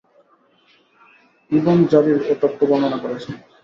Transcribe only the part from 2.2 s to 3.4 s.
এ তথ্য বর্ণনা করেছেন।